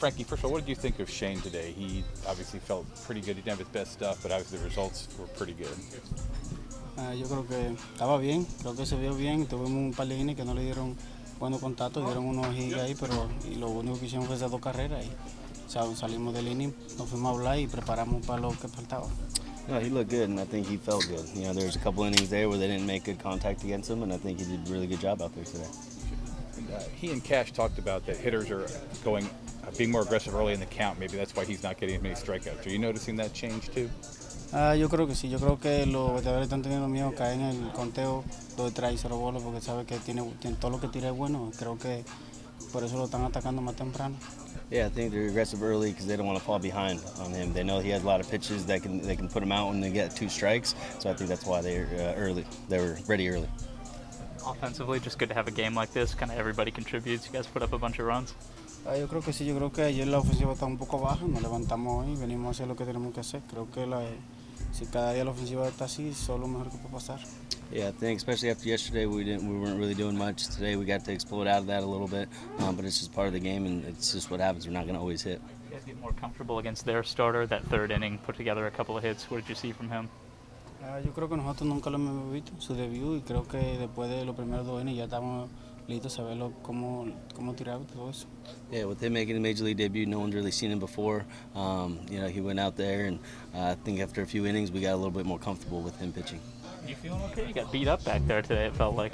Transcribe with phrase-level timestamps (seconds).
[0.00, 1.72] Frankie, first of all, what did you think of Shane today?
[1.76, 3.36] He obviously felt pretty good.
[3.36, 5.76] He didn't have his best stuff, but obviously the results were pretty good.
[6.96, 9.46] Uh, yo creo que estaba bien, creo que se vio bien.
[9.46, 10.96] Tuvimos un par de innings que no le dieron
[11.38, 14.62] buenos contactos, dieron unos gigas ahí, pero y lo único que hicimos fue esas dos
[14.62, 15.04] carreras.
[15.04, 15.10] Y,
[15.66, 19.06] o sea, salimos del inning, nos fuimos a hablar y preparamos para lo que faltaba.
[19.68, 21.28] No, he looked good, and I think he felt good.
[21.34, 23.90] You know, there was a couple innings there where they didn't make good contact against
[23.90, 25.68] him, and I think he did a really good job out there today.
[26.60, 28.66] And, uh, he and Cash talked about that hitters are
[29.04, 30.98] going, uh, being more aggressive early in the count.
[30.98, 32.66] Maybe that's why he's not getting as many strikeouts.
[32.66, 33.90] Are you noticing that change too?
[34.52, 37.42] Ah, yo creo que sí, yo creo que los bateadores están teniendo miedo caer en
[37.42, 38.24] el conteo
[38.56, 41.16] dos detrás y cero bolas porque sabe que tiene, tiene todo lo que tira es
[41.16, 41.52] bueno.
[41.56, 42.04] Creo que
[42.72, 44.16] por eso lo están atacando más temprano.
[44.70, 47.52] Yeah, I think they're aggressive early because they don't want to fall behind on him.
[47.52, 49.68] They know he has a lot of pitches that can they can put him out
[49.68, 50.74] when they get two strikes.
[50.98, 52.44] So I think that's why they're uh, early.
[52.68, 53.48] They were ready early.
[54.46, 56.14] Offensively, just good to have a game like this.
[56.14, 57.26] Kind of everybody contributes.
[57.26, 58.34] You guys put up a bunch of runs.
[58.86, 61.26] Ah, yo creo que sí, yo creo que ayer la ofensiva está un poco baja,
[61.26, 63.42] nos levantamos hoy, venimos a hacer lo que tenemos que hacer.
[63.50, 64.02] Creo que la,
[64.72, 67.20] si cada día la ofensiva está así, solo mejor que puede pasar.
[67.70, 70.48] Yeah, I think especially after yesterday, we didn't we weren't really doing much.
[70.48, 72.28] Today we got to explode out of that a little bit,
[72.60, 74.66] um, but it's just part of the game, and it's just what happens.
[74.66, 75.40] We're not going to always hit.
[75.68, 77.46] You guys get more comfortable against their starter.
[77.46, 79.30] That third inning, put together a couple of hits.
[79.30, 80.08] What did you see from him?
[80.82, 84.08] Ah, yo creo que nosotros nunca lo hemos visto, su debut, y creo que después
[84.08, 85.48] de los primeros dos innings ya estamos
[85.86, 88.26] listos a saberlo cómo, cómo tirar todo eso.
[88.72, 91.24] Yeah, with him making a major league debut, no one's really seen him before.
[91.54, 93.18] Um, you know, he went out there, and
[93.54, 95.98] uh, I think after a few innings, we got a little bit more comfortable with
[95.98, 96.40] him pitching.
[96.86, 97.46] You feeling okay?
[97.46, 98.66] You got beat up back there today.
[98.66, 99.12] It felt like.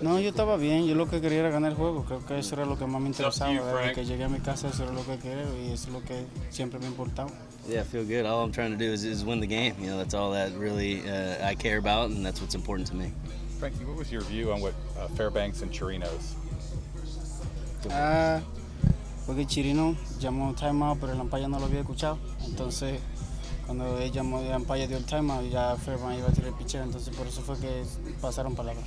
[0.00, 2.56] No, yo estaba bien, yo lo que quería era ganar el juego, creo que eso
[2.56, 5.04] era lo que más me interesaba, desde que llegué a mi casa eso era lo
[5.06, 7.30] que quería y eso es lo que siempre me importaba.
[7.68, 8.26] Yeah, I feel good.
[8.26, 9.74] All I'm trying to do is, is win the game.
[9.80, 12.94] You know, that's all that really uh, I care about, and that's what's important to
[12.94, 13.10] me.
[13.58, 16.34] Frankie, what was your view on what uh, Fairbanks and Chirinos?
[17.90, 18.40] Ah,
[19.26, 22.18] porque Chirino llamó timeout, pero el umpire no lo había escuchado.
[22.46, 23.00] Entonces,
[23.66, 24.40] cuando él llamó,
[24.86, 25.04] dio el
[25.50, 25.76] ya
[26.14, 26.82] iba a tirar el.
[26.82, 27.84] Entonces, por eso fue que
[28.20, 28.84] pasaron palabras.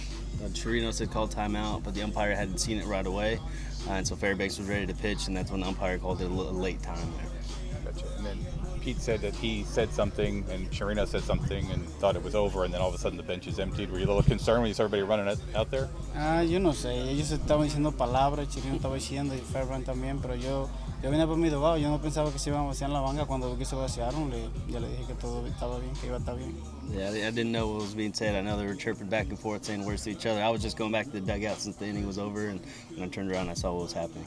[0.54, 3.40] Chirinos had called timeout, but the umpire hadn't seen it right away,
[3.88, 6.30] uh, and so Fairbanks was ready to pitch, and that's when the umpire called it
[6.30, 7.67] a late time there.
[7.86, 8.06] Gotcha.
[8.18, 8.38] And then
[8.82, 12.64] Pete said that he said something, and Chirino said something, and thought it was over,
[12.64, 13.92] and then all of a sudden the bench is emptied.
[13.92, 15.90] Were you a little concerned when you saw everybody running out, out there?
[16.16, 20.36] Ah, yo no sé, ellos estaban diciendo palabras, Chirino estaba diciendo y Fairbanks también, pero
[20.36, 20.70] yo,
[21.04, 23.26] yo vine por mi dogado, yo no pensaba que se iban a vaciar la banca
[23.26, 26.16] cuando vi que se vaciaron, le, ya le dije que todo estaba bien, que iba
[26.16, 26.56] a estar bien.
[26.90, 28.36] Yeah, I I didn't know what was being said.
[28.36, 30.42] I know they were chirping back and forth, saying words to each other.
[30.42, 32.62] I was just going back to the dugout since the inning was over, and
[32.96, 34.26] when I turned around, I saw what was happening.